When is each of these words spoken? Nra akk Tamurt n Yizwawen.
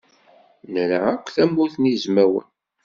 Nra 0.73 0.99
akk 1.13 1.25
Tamurt 1.35 1.75
n 1.79 1.89
Yizwawen. 1.89 2.47